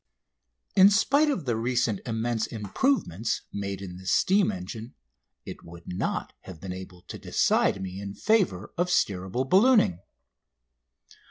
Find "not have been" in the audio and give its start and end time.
5.85-6.73